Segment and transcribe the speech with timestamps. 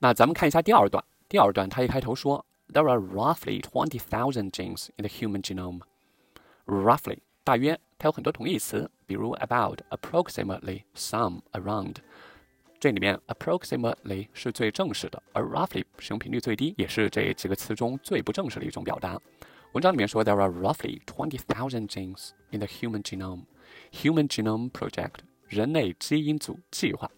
[0.00, 1.04] 那咱们看一下第二段。
[1.28, 5.80] 第二段它一开头说，There are roughly twenty thousand genes in the human genome.
[6.66, 11.96] Roughly 大约，它有很多同义词，比如 about、approximately、some、around。
[12.78, 19.18] 这里面 approximately 是最正式的，而 roughly 使用频率最低，也是这几个词中最不正式的一种表达。
[19.72, 23.44] 文章里面说，There are roughly twenty thousand genes in the human genome.
[23.92, 27.10] Human Genome Project 人类基因组计划。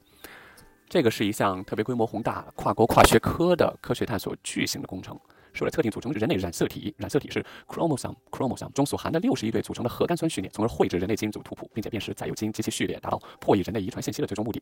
[0.94, 5.20] 这个是一项特别规模宏大、跨国跨学科的科学探索巨型的工程，
[5.52, 14.62] 是为了测定组成人类染色体（染色体是 chromosome chromosome 中所含的六十亿对组成的核苷酸序列），从而绘制人类基因组图谱，并且辨识载有基因及其序列，达到破译人类遗传信息的最终目的。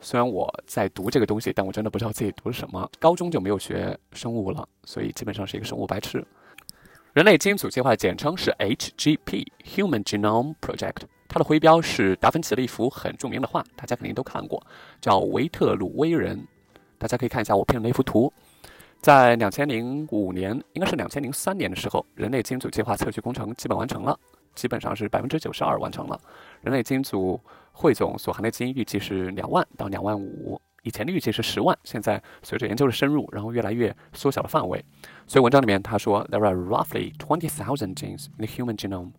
[0.00, 2.90] 虽然我在读这个东西，但我真的不知道自己读什么。
[2.98, 6.26] 高中就没有学生物了，所以基本上是一个生物白痴。
[7.12, 11.02] 人类基因组计划简称是 HGP（Human Genome Project）。
[11.32, 14.60] 它的徽标是达芬奇的一幅很著名的画，大家肯定都看过，
[15.00, 16.36] 叫《维特鲁威人》。
[16.98, 18.30] 大家可以看一下我配的那幅图。
[19.00, 24.18] 在两千零五年，应该是两千零三年的时候，人类基因组计划测序工程基本完成了，
[24.56, 26.20] 基本上是百分之九十二完成了。
[26.62, 34.84] 人类基因组汇总所含的基因预计是两万到两万五，以前的预计是十万，现在随着研究的深入，然后越来越缩小了范围。
[35.28, 39.12] 所以文章里面他说，There are roughly twenty thousand genes in the human genome。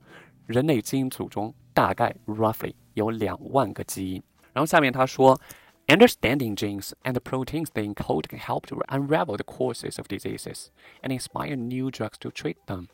[0.51, 4.21] 人类基因组中大概 roughly 有两万个基因。
[4.53, 5.39] 然后下面他说
[5.87, 10.67] ，understanding genes and proteins they encode can help to unravel the causes of diseases
[11.01, 12.87] and inspire new drugs to treat them。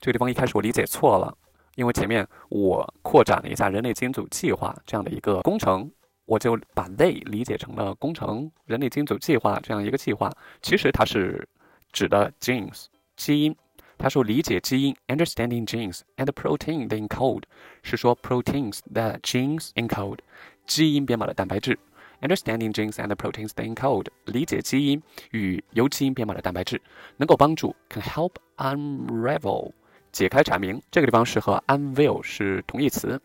[0.00, 1.36] 这个地方一开始我理解错了，
[1.74, 5.90] 因为前面我扩展了一下人类基因组计划这样的一个工程，
[6.26, 10.30] 我就把 they 理解成了工程人类基因组计划这样一个计划。
[10.62, 11.48] 其实它是
[11.90, 12.84] 指的 genes
[13.16, 13.56] 基因。
[13.98, 17.42] 他说理解基因，understanding genes and protein they encode，
[17.82, 20.18] 是说 proteins that genes encode，
[20.66, 21.78] 基因编码的蛋白质。
[22.20, 26.80] understanding genes and proteins they encode，理解基因与由基因编码的蛋白质，
[27.16, 29.72] 能够帮助 can help unravel，
[30.10, 30.80] 解开阐明。
[30.90, 33.20] 这个地方是和 unveil 是同义词。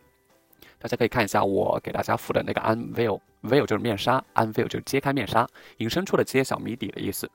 [0.83, 7.25] 大家可以看一下我给大家附的那个 unveil，veil 就是面纱，unveil 就是揭开面纱，引申出了揭晓谜底的意思。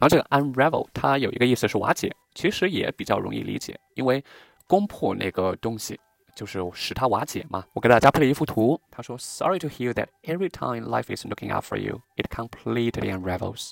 [0.00, 4.24] 后这个 unravel 它有一个意思是瓦解，其实也比较容易理解，因为
[4.66, 6.00] 攻破那个东西
[6.34, 7.64] 就是使它瓦解嘛。
[7.74, 13.70] 我给大家配了一幅图，他说：“Sorry to hear that every time life is looking out for you, it completely unravels。”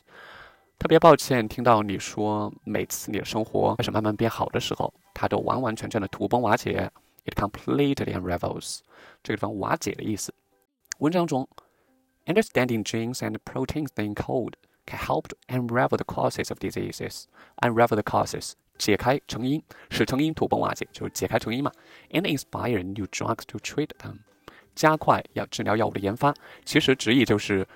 [0.78, 6.88] 特别抱歉听到你说每次你的生活开始慢慢变好的时候，它都完完全全的土崩瓦解。
[7.25, 8.79] It completely unravels。
[9.21, 10.33] 这个地方瓦解的意思。
[10.99, 11.47] 文章中，
[12.25, 14.53] understanding genes and proteins they encode
[14.85, 17.25] can help to unravel the causes of diseases.
[17.57, 21.71] Unravel the causes，解开成因，使成因土崩瓦解，就是解开成因嘛。
[22.09, 24.19] And inspire new drugs to treat them，
[24.73, 26.33] 加快要治疗药物的研发。
[26.65, 27.67] 其实直译就是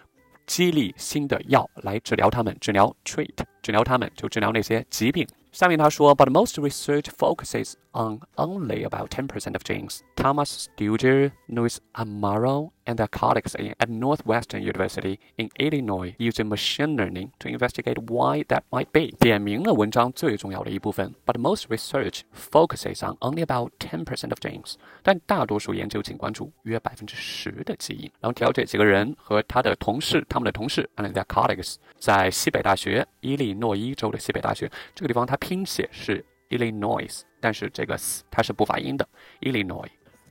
[0.47, 5.27] 激励新的药来治疗他们，治疗 treat，治疗他们就治疗那些疾病。
[5.51, 9.99] 下面他说，But most research focuses on only about 10% of genes.
[10.15, 16.96] Thomas Studer, Louis Amaro, and their colleagues in, at Northwestern University in Illinois using machine
[16.96, 19.14] learning to investigate why that might be.
[19.18, 21.14] 点明了文章最重要的一部分。
[21.26, 24.74] But most research focuses on only about 10% of genes.
[25.02, 28.10] 但大多数研究仅关注约百分之十的基因。
[28.20, 39.06] 然后提到这几个人和他的同事，他们的同事，and their colleagues，在西北大学，伊利诺伊州的西北大学这个地方，它拼写是 Illinois，但是这个 s 它是不发音的
[39.42, 39.86] Illinois。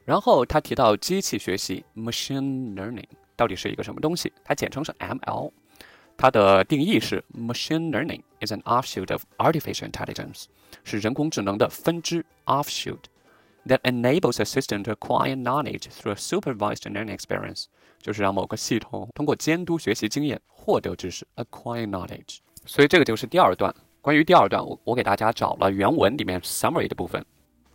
[0.07, 3.03] 然后他提到机器学习 machine learning
[3.35, 4.31] 到底是一个什么东西？
[4.41, 5.51] 它简称是 ML。
[6.15, 10.45] 它的定义是 machine learning is an offshoot of artificial intelligence，
[10.85, 13.01] 是人工智能的分支 offshoot
[13.65, 17.65] that enables a system to acquire knowledge through a supervised learning experience，
[18.01, 22.37] 就是让某个系统通过监督学习经验获得知识 acquire knowledge。
[22.65, 23.75] 所以这个就是第二段。
[24.01, 27.25] 关于第二段，我我给大家找了原文里面 summary 的部分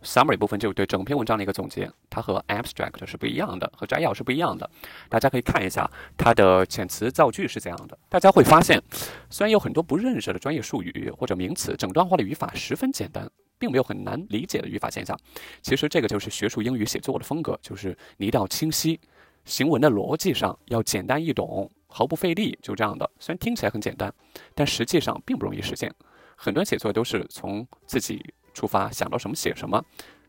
[0.03, 4.69] ，summary 部分就是对整篇文章的一个总结，它和 abstract 是不一样的，和摘要是不一样的。
[5.09, 7.97] 大家可以看一下它的遣词造句是这样的。
[8.09, 8.81] 大家会发现，
[9.29, 15.17] 虽然有很多不认识的专业术语或者名词，整段话的语法十分简单，并没有很难理解的语法现象。
[15.61, 18.99] 其实这个就是学术英语写作的风格，就是你一定要清晰，
[19.45, 23.09] 行文的逻辑上要简单易懂，毫不费力，就这样的。
[23.19, 24.13] 虽然听起来很简单，
[24.53, 25.93] 但实际上并不容易实现。
[26.35, 29.83] 很多写作都是从自己出发，想到什么写什么。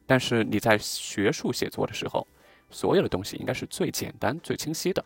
[0.06, 2.26] 但是你在学术写作的时候，
[2.70, 5.04] 所有的东西应该是最简单、最清晰的。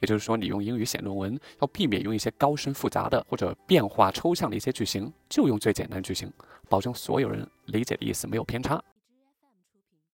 [0.00, 6.30] 也就是说，你用英语写论文，要避免用一些高深复杂的或者变化抽象的一些句型，就用最简单的句型，
[6.68, 8.82] 保证所有人理解的意思没有偏差。